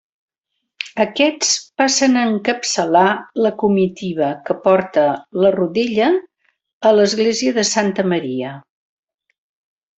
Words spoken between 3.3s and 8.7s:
la comitiva, que porta la Rodella a l'església de Santa Maria.